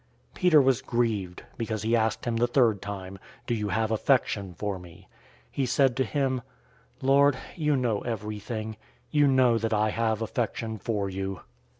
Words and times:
Peter 0.33 0.59
was 0.59 0.81
grieved 0.81 1.43
because 1.59 1.83
he 1.83 1.95
asked 1.95 2.25
him 2.25 2.37
the 2.37 2.47
third 2.47 2.81
time, 2.81 3.19
"Do 3.45 3.53
you 3.53 3.69
have 3.69 3.91
affection 3.91 4.55
for 4.55 4.79
me?" 4.79 5.07
He 5.51 5.67
said 5.67 5.95
to 5.97 6.03
him, 6.03 6.41
"Lord, 7.03 7.37
you 7.55 7.75
know 7.75 7.99
everything. 7.99 8.77
You 9.11 9.27
know 9.27 9.59
that 9.59 9.75
I 9.75 9.91
have 9.91 10.23
affection 10.23 10.79
for 10.79 11.07
you." 11.07 11.41